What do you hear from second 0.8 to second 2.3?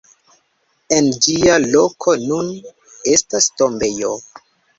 En ĝia loko